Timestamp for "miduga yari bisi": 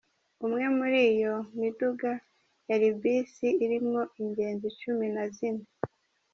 1.59-3.47